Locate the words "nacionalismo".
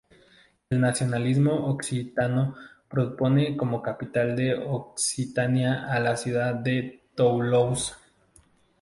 0.81-1.67